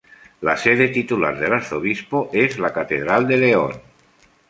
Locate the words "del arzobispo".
1.39-2.31